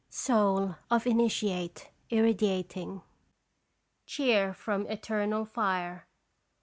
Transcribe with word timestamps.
Soul 0.09 0.77
of 0.89 1.05
Initiate, 1.05 1.91
irradiating 2.09 3.03
Cheer 4.07 4.51
from 4.51 4.87
Eternal 4.87 5.45
Fire. 5.45 6.07